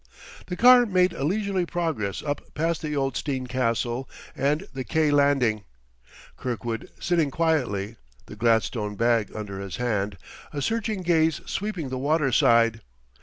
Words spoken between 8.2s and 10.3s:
the gladstone bag under his hand,